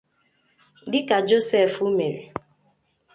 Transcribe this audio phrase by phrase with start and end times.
[0.91, 2.21] dịka Joseph mere